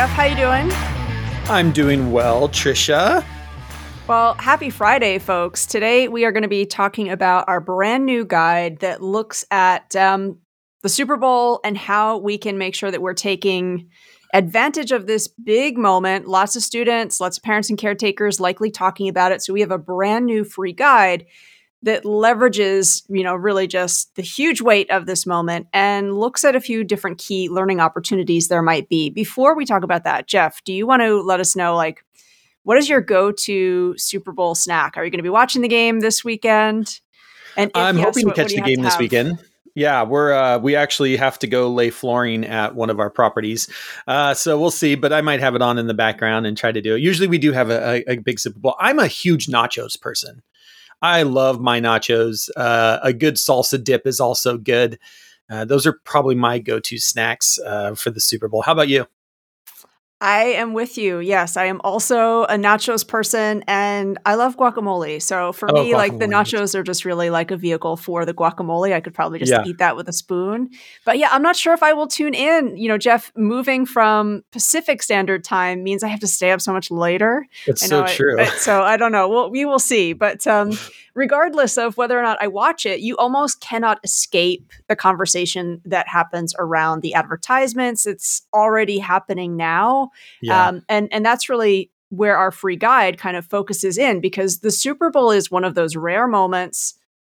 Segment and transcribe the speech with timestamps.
[0.00, 0.08] Jeff.
[0.12, 0.70] How you doing?
[1.50, 3.22] I'm doing well, Tricia.
[4.08, 5.66] Well, happy Friday, folks.
[5.66, 9.94] Today we are going to be talking about our brand new guide that looks at
[9.94, 10.38] um,
[10.82, 13.90] the Super Bowl and how we can make sure that we're taking
[14.32, 16.26] advantage of this big moment.
[16.26, 19.42] Lots of students, lots of parents and caretakers likely talking about it.
[19.42, 21.26] So we have a brand new free guide
[21.82, 26.54] that leverages, you know, really just the huge weight of this moment and looks at
[26.54, 29.08] a few different key learning opportunities there might be.
[29.08, 32.04] Before we talk about that, Jeff, do you want to let us know like
[32.64, 34.96] what is your go-to Super Bowl snack?
[34.96, 37.00] Are you going to be watching the game this weekend?
[37.56, 39.38] And I'm yes, hoping what, to catch the game this weekend.
[39.74, 43.68] Yeah, we're uh, we actually have to go lay flooring at one of our properties,
[44.06, 44.96] uh, so we'll see.
[44.96, 47.00] But I might have it on in the background and try to do it.
[47.00, 48.74] Usually, we do have a, a, a big Super Bowl.
[48.80, 50.42] I'm a huge nachos person.
[51.02, 52.50] I love my nachos.
[52.56, 54.98] Uh, a good salsa dip is also good.
[55.48, 58.62] Uh, those are probably my go-to snacks uh, for the Super Bowl.
[58.62, 59.06] How about you?
[60.22, 61.18] I am with you.
[61.20, 65.22] Yes, I am also a nachos person and I love guacamole.
[65.22, 68.34] So for oh, me, like the nachos are just really like a vehicle for the
[68.34, 68.92] guacamole.
[68.92, 69.64] I could probably just yeah.
[69.64, 70.70] eat that with a spoon.
[71.06, 72.76] But yeah, I'm not sure if I will tune in.
[72.76, 76.72] You know, Jeff, moving from Pacific Standard Time means I have to stay up so
[76.72, 77.46] much later.
[77.66, 78.38] It's so true.
[78.38, 79.26] I, so I don't know.
[79.26, 80.12] Well, we will see.
[80.12, 80.72] But um,
[81.14, 86.08] regardless of whether or not I watch it, you almost cannot escape the conversation that
[86.08, 88.06] happens around the advertisements.
[88.06, 90.10] It's already happening now.
[90.40, 90.68] Yeah.
[90.68, 94.70] Um, and, and that's really where our free guide kind of focuses in because the
[94.70, 96.94] Super Bowl is one of those rare moments.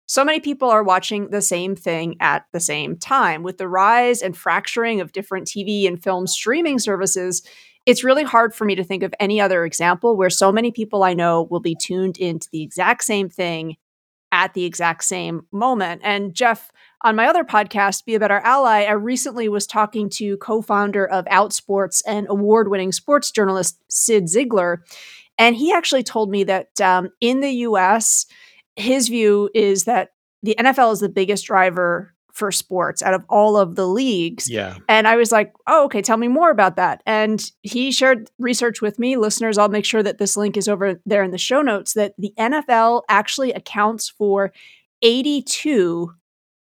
[0.06, 3.42] So many people are watching the same thing at the same time.
[3.42, 7.42] With the rise and fracturing of different TV and film streaming services,
[7.86, 11.02] it's really hard for me to think of any other example where so many people
[11.02, 13.76] I know will be tuned into the exact same thing
[14.32, 16.00] at the exact same moment.
[16.04, 16.70] And Jeff,
[17.02, 21.06] on my other podcast, Be a Better Ally, I recently was talking to co founder
[21.06, 24.78] of Outsports and award winning sports journalist Cyd Zeigler.
[25.38, 28.26] And he actually told me that um, in the US,
[28.76, 30.10] his view is that
[30.42, 34.48] the NFL is the biggest driver for sports out of all of the leagues.
[34.48, 34.76] Yeah.
[34.88, 37.02] And I was like, oh, okay, tell me more about that.
[37.06, 39.16] And he shared research with me.
[39.16, 42.14] Listeners, I'll make sure that this link is over there in the show notes that
[42.18, 44.52] the NFL actually accounts for
[45.02, 46.12] 82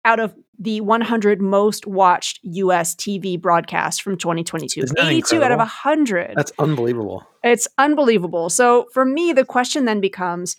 [0.06, 4.82] out of the 100 most watched US TV broadcasts from 2022.
[4.82, 5.46] 82 incredible?
[5.46, 6.34] out of 100.
[6.36, 7.26] That's unbelievable.
[7.44, 8.50] It's unbelievable.
[8.50, 10.56] So for me, the question then becomes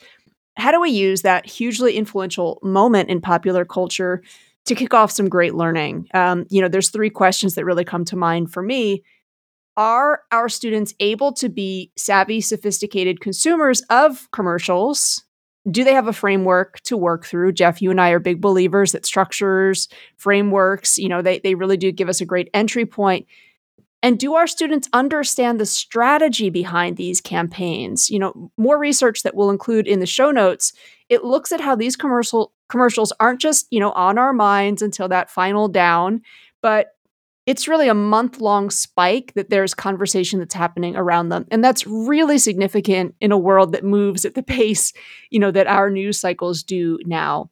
[0.56, 4.22] how do we use that hugely influential moment in popular culture
[4.66, 6.08] to kick off some great learning.
[6.14, 9.02] Um, you know, there's three questions that really come to mind for me.
[9.76, 15.24] Are our students able to be savvy, sophisticated consumers of commercials?
[15.70, 17.52] Do they have a framework to work through?
[17.52, 21.76] Jeff, you and I are big believers that structures, frameworks, you know, they, they really
[21.76, 23.26] do give us a great entry point.
[24.02, 28.10] And do our students understand the strategy behind these campaigns?
[28.10, 30.74] You know, more research that we'll include in the show notes.
[31.08, 35.06] It looks at how these commercial commercials aren't just, you know, on our minds until
[35.06, 36.20] that final down,
[36.60, 36.88] but
[37.46, 41.46] it's really a month long spike that there's conversation that's happening around them.
[41.52, 44.92] And that's really significant in a world that moves at the pace,
[45.30, 47.48] you know, that our news cycles do now.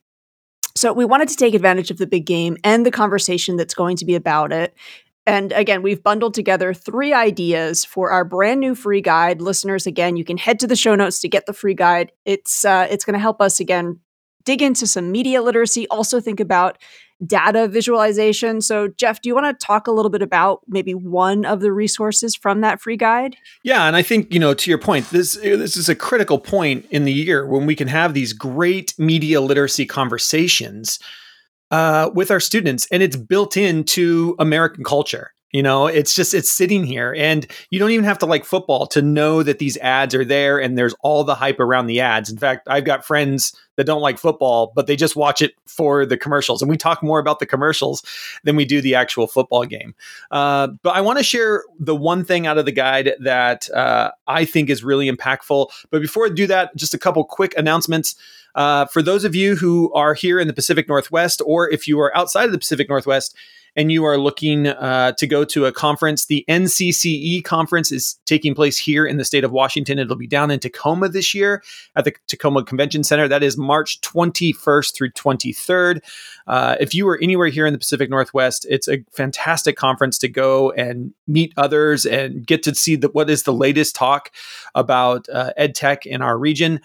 [0.75, 3.97] So we wanted to take advantage of the big game and the conversation that's going
[3.99, 4.75] to be about it
[5.25, 9.41] and again, we've bundled together three ideas for our brand new free guide.
[9.41, 12.11] Listeners, again, you can head to the show notes to get the free guide.
[12.25, 14.01] It's uh, it's going to help us again
[14.45, 15.87] dig into some media literacy.
[15.89, 16.79] Also, think about
[17.25, 18.61] data visualization.
[18.61, 21.73] So, Jeff, do you want to talk a little bit about maybe one of the
[21.73, 23.37] resources from that free guide?
[23.63, 26.87] Yeah, and I think you know to your point, this this is a critical point
[26.91, 30.99] in the year when we can have these great media literacy conversations
[31.71, 35.33] uh, with our students, and it's built into American culture.
[35.53, 38.87] You know, it's just it's sitting here, and you don't even have to like football
[38.87, 42.31] to know that these ads are there, and there's all the hype around the ads.
[42.31, 46.07] In fact, I've got friends that don't like football, but they just watch it for
[46.07, 48.03] the commercials, and we talk more about the commercials
[48.45, 49.95] than we do the actual football game.
[50.31, 54.11] Uh, but I want to share the one thing out of the guide that uh,
[54.27, 55.71] I think is really impactful.
[55.91, 58.17] But before I do that, just a couple quick announcements.
[58.55, 62.01] Uh, for those of you who are here in the Pacific Northwest, or if you
[62.01, 63.35] are outside of the Pacific Northwest,
[63.77, 68.55] and you are looking uh, to go to a conference, the NCCE conference is taking
[68.55, 69.99] place here in the state of Washington.
[69.99, 71.63] It'll be down in Tacoma this year
[71.97, 73.29] at the Tacoma Convention Center.
[73.29, 76.01] That is March 21st through 23rd.
[76.47, 80.29] Uh, if you are anywhere here in the Pacific Northwest, it's a fantastic conference to
[80.29, 84.31] go and meet others and get to see the, what is the latest talk
[84.75, 86.81] about uh, ed tech in our region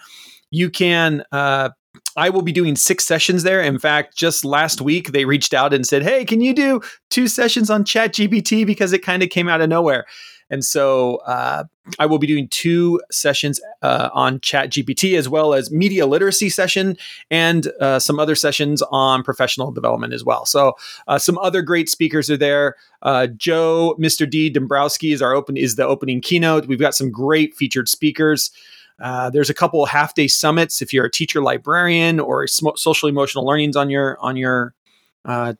[0.50, 1.70] you can uh,
[2.16, 3.62] I will be doing six sessions there.
[3.62, 7.28] In fact, just last week they reached out and said, "Hey, can you do two
[7.28, 10.06] sessions on Chat GPT because it kind of came out of nowhere."
[10.50, 11.64] And so uh,
[11.98, 16.48] I will be doing two sessions uh, on Chat GPT as well as media literacy
[16.48, 16.96] session
[17.30, 20.46] and uh, some other sessions on professional development as well.
[20.46, 20.74] So
[21.06, 22.76] uh, some other great speakers are there.
[23.02, 24.28] Uh, Joe, Mr.
[24.28, 24.50] D.
[24.50, 26.66] Dombrowski is our open is the opening keynote.
[26.66, 28.50] We've got some great featured speakers.
[29.00, 33.08] Uh, there's a couple half day summits if you're a teacher librarian or sm- social
[33.08, 34.74] emotional learnings on your on your
[35.24, 35.54] uh,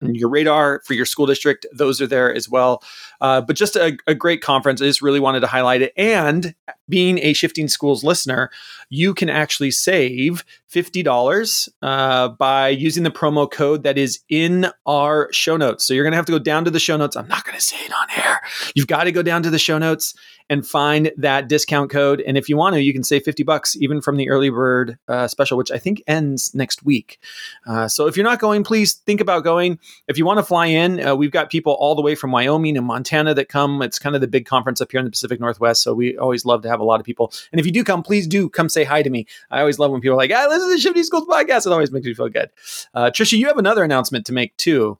[0.00, 1.66] your radar for your school district.
[1.72, 2.82] Those are there as well.
[3.20, 4.80] Uh, but just a, a, great conference.
[4.80, 5.92] I just really wanted to highlight it.
[5.96, 6.54] And
[6.88, 8.50] being a Shifting Schools listener,
[8.90, 15.32] you can actually save $50 uh, by using the promo code that is in our
[15.32, 15.84] show notes.
[15.84, 17.16] So you're going to have to go down to the show notes.
[17.16, 18.40] I'm not going to say it on air.
[18.74, 20.14] You've got to go down to the show notes
[20.50, 22.20] and find that discount code.
[22.20, 24.98] And if you want to, you can save 50 bucks even from the early bird
[25.08, 27.18] uh, special, which I think ends next week.
[27.66, 29.78] Uh, so if you're not going, please think about going.
[30.06, 32.76] If you want to fly in, uh, we've got people all the way from Wyoming
[32.76, 33.82] and Montana that come.
[33.82, 35.82] It's kind of the big conference up here in the Pacific Northwest.
[35.82, 37.32] So we always love to have a lot of people.
[37.52, 39.26] And if you do come, please do come say hi to me.
[39.50, 41.66] I always love when people are like, ah, listen to the Shifting Schools podcast.
[41.66, 42.50] It always makes me feel good.
[42.94, 44.98] Uh, Tricia, you have another announcement to make too.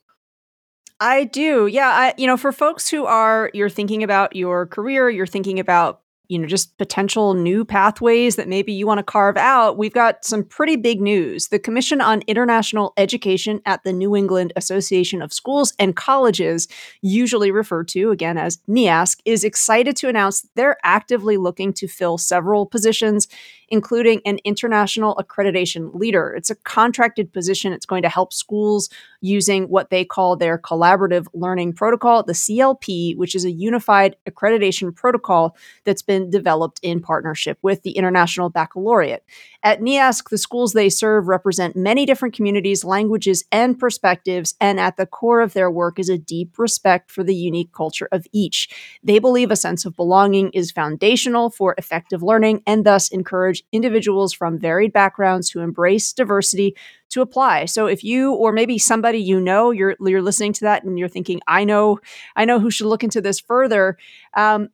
[1.00, 1.66] I do.
[1.66, 1.88] Yeah.
[1.88, 6.00] I, you know, for folks who are, you're thinking about your career, you're thinking about
[6.28, 10.24] you know, just potential new pathways that maybe you want to carve out, we've got
[10.24, 11.48] some pretty big news.
[11.48, 16.68] The Commission on International Education at the New England Association of Schools and Colleges,
[17.00, 22.18] usually referred to again as NEASC, is excited to announce they're actively looking to fill
[22.18, 23.26] several positions,
[23.68, 26.34] including an international accreditation leader.
[26.36, 27.72] It's a contracted position.
[27.72, 28.88] It's going to help schools
[29.20, 34.94] using what they call their collaborative learning protocol, the CLP, which is a unified accreditation
[34.94, 39.24] protocol that's been developed in partnership with the International Baccalaureate.
[39.62, 44.96] At NEASC, the schools they serve represent many different communities, languages, and perspectives, and at
[44.96, 48.68] the core of their work is a deep respect for the unique culture of each.
[49.02, 54.32] They believe a sense of belonging is foundational for effective learning and thus encourage individuals
[54.32, 56.76] from varied backgrounds who embrace diversity
[57.10, 57.64] to apply.
[57.64, 61.08] So if you or maybe somebody you know you're you're listening to that and you're
[61.08, 61.98] thinking I know
[62.36, 63.98] I know who should look into this further,
[64.34, 64.68] um,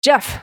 [0.00, 0.43] Jeff,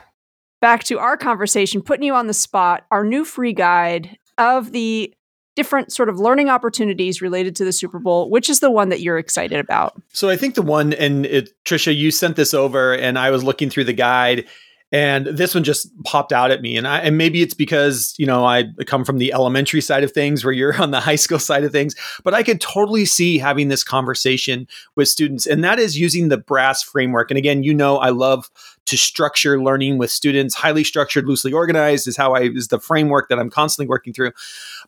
[0.60, 5.12] back to our conversation, putting you on the spot, our new free guide of the
[5.56, 8.30] different sort of learning opportunities related to the Super Bowl.
[8.30, 10.00] Which is the one that you're excited about?
[10.12, 13.42] So I think the one, and it, Tricia, you sent this over, and I was
[13.42, 14.46] looking through the guide,
[14.92, 16.76] and this one just popped out at me.
[16.76, 20.12] And I, and maybe it's because you know i come from the elementary side of
[20.12, 21.94] things where you're on the high school side of things
[22.24, 24.66] but i could totally see having this conversation
[24.96, 25.46] with students.
[25.46, 27.30] And that is using the brass framework.
[27.30, 28.50] And again you know i love
[28.86, 30.54] to structure learning with students.
[30.54, 34.32] Highly structured loosely organized is how i is the framework that i'm constantly working through.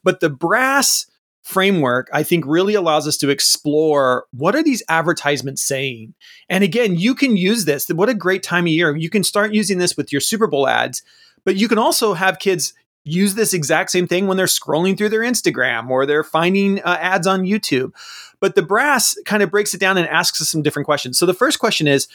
[0.03, 1.07] But the brass
[1.43, 6.15] framework i think really allows us to explore what are these advertisements saying?
[6.49, 7.89] And again you can use this.
[7.89, 8.97] What a great time of year.
[8.97, 11.03] You can start using this with your super bowl ads
[11.45, 15.09] but you can also have kids use this exact same thing when they're scrolling through
[15.09, 17.93] their instagram or they're finding uh, ads on youtube.
[18.41, 21.19] But the brass kind of breaks it down and asks us some different questions.
[21.19, 22.09] So the first question is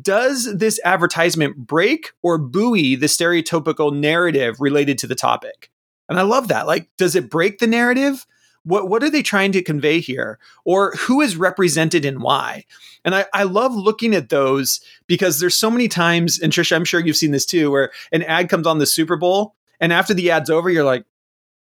[0.00, 5.70] does this advertisement break or buoy the stereotypical narrative related to the topic?
[6.08, 6.66] And i love that.
[6.66, 8.26] Like does it break the narrative
[8.64, 10.38] what what are they trying to convey here?
[10.64, 12.64] Or who is represented and why?
[13.04, 16.84] And I, I love looking at those because there's so many times and tricia i'm
[16.84, 20.14] sure you've seen this too where an ad comes on the super bowl and after
[20.14, 21.04] the ad's over you're like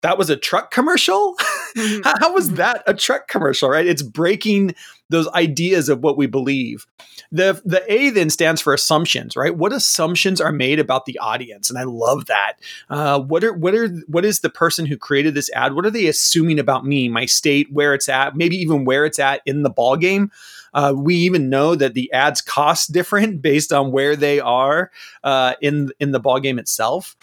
[0.03, 1.35] that was a truck commercial
[1.75, 2.01] mm-hmm.
[2.21, 2.57] how was mm-hmm.
[2.57, 4.75] that a truck commercial right it's breaking
[5.09, 6.85] those ideas of what we believe
[7.33, 9.57] the the A then stands for assumptions, right?
[9.57, 12.53] What assumptions are made about the audience, and I love that.
[12.91, 15.73] Uh, what are what are what is the person who created this ad?
[15.73, 19.17] What are they assuming about me, my state, where it's at, maybe even where it's
[19.17, 20.31] at in the ball game?
[20.75, 24.91] Uh, we even know that the ads cost different based on where they are
[25.23, 27.15] uh, in in the ball game itself.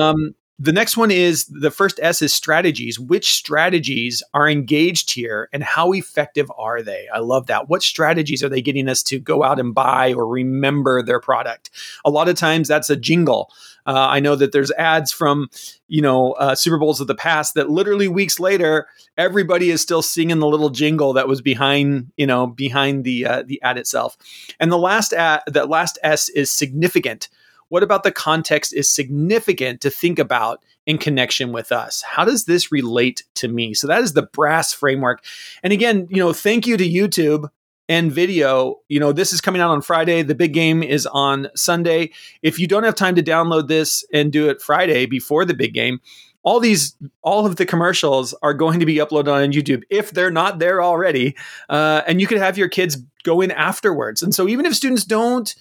[0.00, 2.98] Um, the next one is the first S is strategies.
[2.98, 7.08] Which strategies are engaged here and how effective are they?
[7.12, 7.68] I love that.
[7.68, 11.70] What strategies are they getting us to go out and buy or remember their product?
[12.04, 13.50] A lot of times that's a jingle.
[13.86, 15.48] Uh, I know that there's ads from,
[15.88, 18.86] you know, uh, Super Bowls of the past that literally weeks later,
[19.18, 23.42] everybody is still singing the little jingle that was behind, you know, behind the uh,
[23.44, 24.16] the ad itself.
[24.60, 27.28] And the last ad, the last S is significant
[27.72, 32.02] What about the context is significant to think about in connection with us?
[32.02, 33.72] How does this relate to me?
[33.72, 35.24] So that is the brass framework.
[35.62, 37.48] And again, you know, thank you to YouTube
[37.88, 38.80] and video.
[38.90, 40.20] You know, this is coming out on Friday.
[40.20, 42.10] The big game is on Sunday.
[42.42, 45.72] If you don't have time to download this and do it Friday before the big
[45.72, 45.98] game,
[46.42, 50.28] all these all of the commercials are going to be uploaded on youtube if they're
[50.28, 51.36] not there already
[51.68, 55.04] uh, and you can have your kids go in afterwards and so even if students
[55.04, 55.54] don't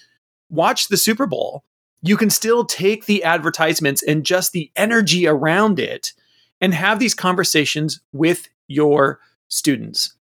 [0.49, 1.63] watch the super bowl
[2.01, 6.13] you can still take the advertisements and just the energy around it
[6.59, 10.15] and have these conversations with your students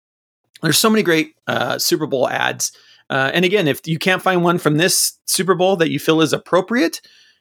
[0.63, 2.73] there's so many great uh, super bowl ads
[3.09, 6.21] uh, and again if you can't find one from this super bowl that you feel
[6.21, 7.01] is appropriate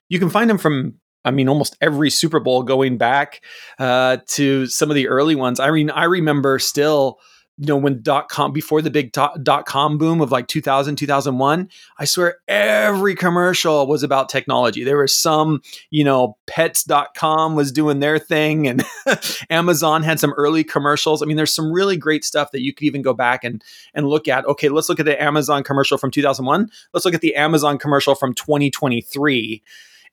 [0.10, 3.42] you can find them from I mean, almost every Super Bowl going back
[3.78, 5.60] uh, to some of the early ones.
[5.60, 7.20] I mean, I remember still,
[7.60, 11.70] you know, when dot com before the big dot, com boom of like 2000, 2001,
[11.98, 14.86] I swear every commercial was about technology.
[14.86, 18.84] There was some, you know, pets.com was doing their thing and
[19.50, 21.22] Amazon had some early commercials.
[21.22, 23.62] I mean, there's some really great stuff that you could even go back and,
[23.94, 24.46] and look at.
[24.46, 26.70] Okay, let's look at the Amazon commercial from 2001.
[26.94, 29.62] Let's look at the Amazon commercial from 2023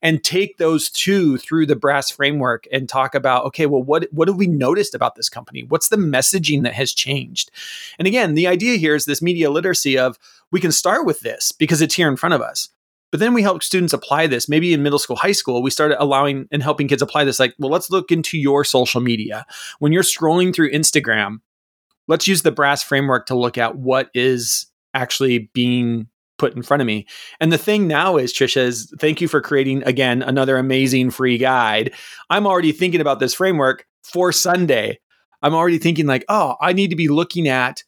[0.02, 4.28] and take those two through the brass framework and talk about okay well what what
[4.28, 5.62] have we noticed about this company?
[5.62, 7.50] What's the messaging that has changed?
[7.98, 10.18] And again the idea here is this media literacy of
[10.52, 12.68] we can start with this because it's here in front of us.
[13.12, 14.48] But then we help students apply this.
[14.48, 17.54] Maybe in middle school high school we started allowing and helping kids apply this like
[17.58, 19.46] well let's look into your social media.
[19.78, 21.38] When you're scrolling through instagram
[22.08, 26.80] let's use the brass framework to look at what is actually being put in front
[26.80, 27.06] of me.
[27.40, 31.38] And the thing now is, Tricia, is thank you for creating again another amazing free
[31.38, 31.92] guide.
[32.30, 34.98] I'm already thinking about this framework for Sunday.
[35.42, 37.82] I'm already thinking like, oh, I need to be looking at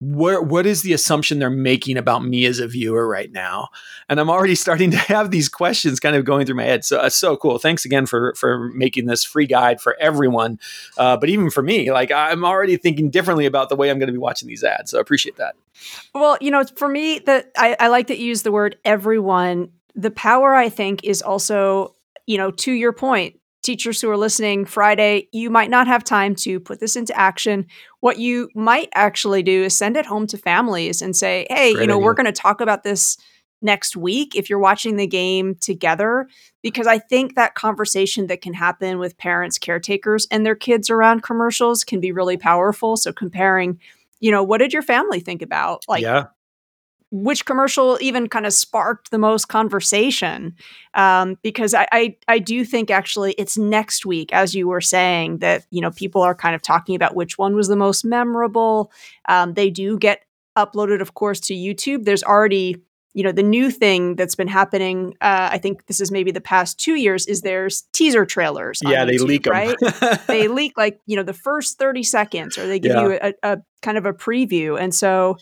[0.00, 3.68] where what is the assumption they're making about me as a viewer right now?
[4.08, 6.84] And i'm already starting to have these questions kind of going through my head.
[6.84, 7.58] So uh, so cool.
[7.58, 10.58] Thanks again for for making this free guide for everyone
[10.98, 14.08] uh, but even for me like i'm already thinking differently about the way i'm going
[14.08, 15.54] to be watching these ads so i appreciate that.
[16.14, 19.70] Well you know for me that I, I like to use the word everyone.
[19.94, 21.94] The power i think is also
[22.26, 26.34] you know to your point teachers who are listening Friday, you might not have time
[26.36, 27.66] to put this into action.
[28.00, 31.82] What you might actually do is send it home to families and say, hey, Great
[31.82, 32.04] you know, idea.
[32.04, 33.18] we're going to talk about this
[33.60, 36.28] next week if you're watching the game together
[36.62, 41.22] because I think that conversation that can happen with parents, caretakers, and their kids around
[41.22, 42.96] commercials can be really powerful.
[42.96, 43.80] So comparing,
[44.20, 45.84] you know, what did your family think about?
[45.88, 46.26] Like yeah
[47.10, 50.54] which commercial even kind of sparked the most conversation
[50.94, 55.38] um, because I, I, I do think actually it's next week as you were saying
[55.38, 58.90] that you know people are kind of talking about which one was the most memorable
[59.28, 60.24] um, they do get
[60.58, 62.76] uploaded of course to youtube there's already
[63.12, 66.40] you know the new thing that's been happening uh, i think this is maybe the
[66.40, 69.52] past two years is there's teaser trailers yeah they leak them.
[69.52, 69.76] right
[70.26, 73.02] they leak like you know the first 30 seconds or they give yeah.
[73.02, 75.36] you a, a kind of a preview and so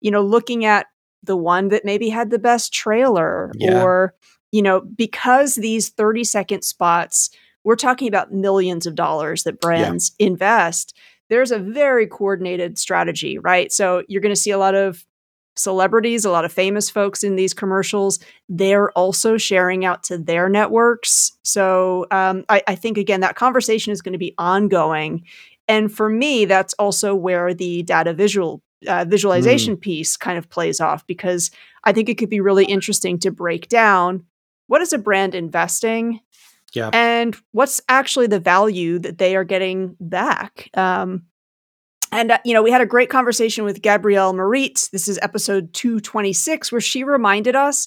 [0.00, 0.86] you know looking at
[1.22, 3.82] the one that maybe had the best trailer yeah.
[3.82, 4.14] or
[4.52, 7.30] you know because these 30 second spots
[7.64, 10.28] we're talking about millions of dollars that brands yeah.
[10.28, 10.96] invest
[11.28, 15.04] there's a very coordinated strategy right so you're going to see a lot of
[15.56, 20.48] celebrities a lot of famous folks in these commercials they're also sharing out to their
[20.48, 25.24] networks so um, I, I think again that conversation is going to be ongoing
[25.68, 29.80] and for me that's also where the data visual uh, visualization mm.
[29.80, 31.50] piece kind of plays off because
[31.84, 34.24] I think it could be really interesting to break down
[34.66, 36.20] what is a brand investing
[36.74, 36.90] yeah.
[36.92, 40.70] and what's actually the value that they are getting back.
[40.74, 41.24] Um,
[42.12, 44.90] and, uh, you know, we had a great conversation with Gabrielle Merite.
[44.90, 47.86] This is episode 226, where she reminded us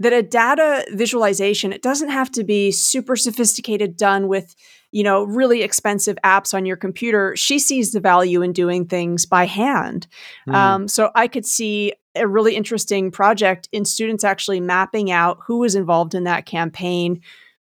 [0.00, 4.54] that a data visualization, it doesn't have to be super sophisticated, done with
[4.90, 9.26] you know, really expensive apps on your computer, she sees the value in doing things
[9.26, 10.06] by hand.
[10.48, 10.54] Mm.
[10.54, 15.58] Um, so I could see a really interesting project in students actually mapping out who
[15.58, 17.20] was involved in that campaign,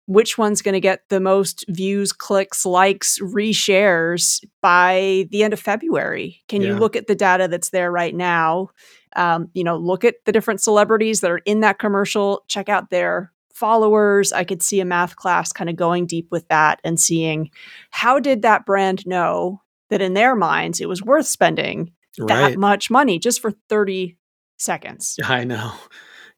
[0.07, 5.59] which one's going to get the most views, clicks, likes, reshares by the end of
[5.59, 6.43] February.
[6.47, 6.69] Can yeah.
[6.69, 8.69] you look at the data that's there right now?
[9.15, 12.89] Um, you know, look at the different celebrities that are in that commercial, check out
[12.89, 14.33] their followers.
[14.33, 17.49] I could see a math class kind of going deep with that and seeing
[17.89, 22.27] how did that brand know that in their minds it was worth spending right.
[22.27, 24.17] that much money just for 30
[24.57, 25.15] seconds.
[25.23, 25.73] I know.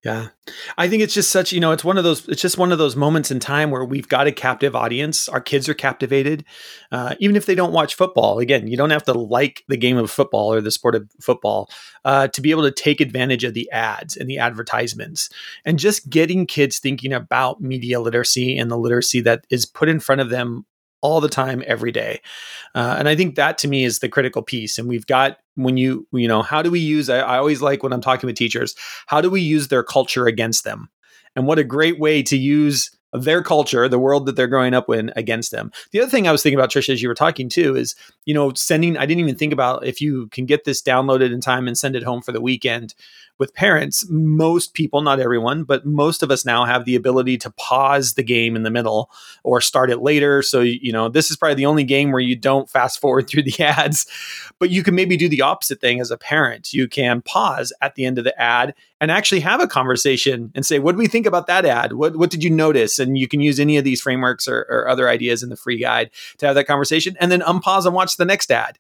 [0.04, 0.27] Yeah.
[0.77, 2.77] I think it's just such, you know, it's one of those, it's just one of
[2.77, 5.27] those moments in time where we've got a captive audience.
[5.27, 6.46] Our kids are captivated.
[6.92, 9.98] Uh, even if they don't watch football, again, you don't have to like the game
[9.98, 11.70] of football or the sport of football
[12.06, 15.30] uh, to be able to take advantage of the ads and the advertisements
[15.66, 20.00] and just getting kids thinking about media literacy and the literacy that is put in
[20.00, 20.66] front of them
[21.01, 22.22] all the time every day
[22.75, 25.77] uh, and i think that to me is the critical piece and we've got when
[25.77, 28.36] you you know how do we use I, I always like when i'm talking with
[28.36, 28.75] teachers
[29.08, 30.89] how do we use their culture against them
[31.36, 34.89] and what a great way to use their culture, the world that they're growing up
[34.89, 35.72] in against them.
[35.92, 38.34] The other thing I was thinking about, Tricia, as you were talking too, is, you
[38.34, 41.68] know, sending, I didn't even think about if you can get this downloaded in time
[41.68, 42.96] and send it home for the weekend
[43.39, 47.51] with parents, most people, not everyone, but most of us now have the ability to
[47.51, 49.12] pause the game in the middle
[49.44, 50.41] or start it later.
[50.41, 53.44] So, you know, this is probably the only game where you don't fast forward through
[53.44, 54.08] the ads,
[54.60, 56.74] but you can maybe do the opposite thing as a parent.
[56.74, 60.65] You can pause at the end of the ad and actually have a conversation and
[60.65, 61.94] say, what do we think about that ad?
[61.94, 62.98] What, what did you notice?
[62.98, 65.79] And you can use any of these frameworks or, or other ideas in the free
[65.79, 68.79] guide to have that conversation and then unpause and watch the next ad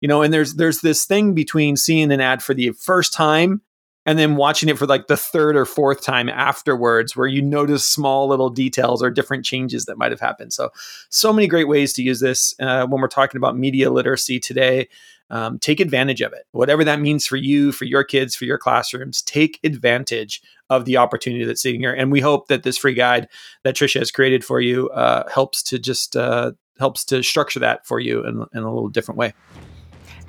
[0.00, 3.62] you know and there's there's this thing between seeing an ad for the first time
[4.06, 7.86] and then watching it for like the third or fourth time afterwards where you notice
[7.86, 10.52] small little details or different changes that might have happened.
[10.52, 10.70] So
[11.10, 14.88] so many great ways to use this uh, when we're talking about media literacy today.
[15.28, 16.44] Um, take advantage of it.
[16.52, 20.98] Whatever that means for you for your kids for your classrooms take advantage of the
[20.98, 21.92] opportunity that's sitting here.
[21.92, 23.26] And we hope that this free guide
[23.64, 27.84] that tricia has created for you uh, helps to just uh, helps to structure that
[27.84, 29.34] for you in, in a little different way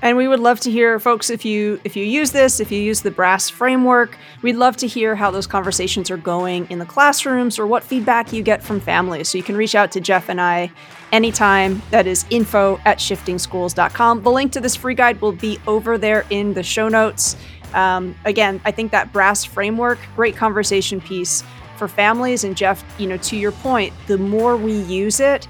[0.01, 2.79] and we would love to hear folks if you if you use this, if you
[2.79, 6.85] use the brass framework, we'd love to hear how those conversations are going in the
[6.85, 9.29] classrooms or what feedback you get from families.
[9.29, 10.71] So you can reach out to Jeff and I
[11.11, 11.81] anytime.
[11.89, 14.23] That is info at shiftingschools.com.
[14.23, 17.35] The link to this free guide will be over there in the show notes.
[17.73, 21.43] Um, again, I think that brass framework, great conversation piece
[21.77, 22.43] for families.
[22.43, 25.47] And Jeff, you know, to your point, the more we use it,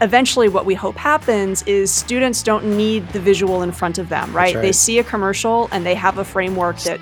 [0.00, 4.34] eventually what we hope happens is students don't need the visual in front of them,
[4.34, 4.54] right?
[4.54, 4.62] right?
[4.62, 7.00] They see a commercial and they have a framework that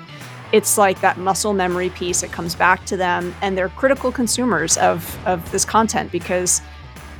[0.51, 2.23] it's like that muscle memory piece.
[2.23, 6.61] It comes back to them and they're critical consumers of, of this content because,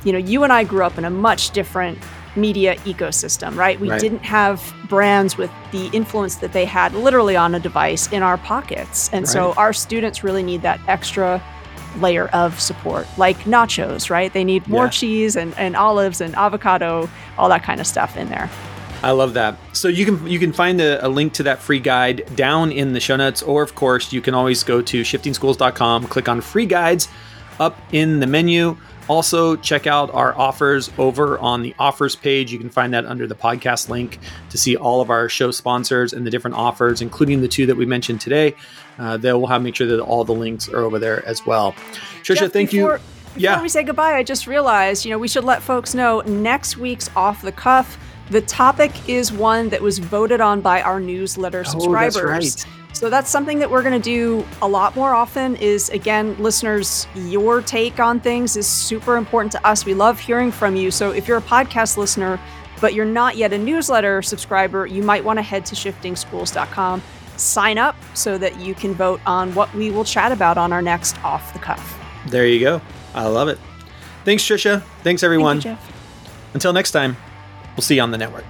[0.04, 1.98] you know, you and I grew up in a much different
[2.36, 3.78] media ecosystem, right?
[3.80, 4.00] We right.
[4.00, 8.38] didn't have brands with the influence that they had literally on a device in our
[8.38, 9.08] pockets.
[9.12, 9.32] And right.
[9.32, 11.42] so our students really need that extra
[11.98, 14.32] layer of support, like nachos, right?
[14.32, 14.90] They need more yeah.
[14.90, 18.50] cheese and, and olives and avocado, all that kind of stuff in there.
[19.02, 19.56] I love that.
[19.72, 22.92] So you can you can find a, a, link to that free guide down in
[22.92, 26.66] the show notes, or of course you can always go to shiftingschools.com, click on free
[26.66, 27.08] guides
[27.58, 28.76] up in the menu.
[29.10, 32.52] Also, check out our offers over on the offers page.
[32.52, 34.20] You can find that under the podcast link
[34.50, 37.76] to see all of our show sponsors and the different offers, including the two that
[37.76, 38.54] we mentioned today.
[39.00, 41.72] Uh, they will have make sure that all the links are over there as well.
[42.22, 42.98] Tricia, Jeff, thank before, you.
[42.98, 43.60] Before yeah.
[43.60, 47.10] we say goodbye, I just realized, you know, we should let folks know next week's
[47.16, 47.98] off the cuff.
[48.30, 52.16] The topic is one that was voted on by our newsletter subscribers.
[52.16, 52.79] Oh, that's right.
[52.92, 57.06] So that's something that we're going to do a lot more often is again listeners
[57.14, 59.86] your take on things is super important to us.
[59.86, 60.90] We love hearing from you.
[60.90, 62.38] So if you're a podcast listener
[62.80, 67.02] but you're not yet a newsletter subscriber, you might want to head to shiftingschools.com,
[67.36, 70.82] sign up so that you can vote on what we will chat about on our
[70.82, 71.98] next off the cuff.
[72.26, 72.80] There you go.
[73.14, 73.58] I love it.
[74.24, 74.82] Thanks Tricia.
[75.02, 75.60] Thanks everyone.
[75.60, 75.84] Thank you,
[76.54, 77.16] Until next time,
[77.76, 78.46] we'll see you on the network.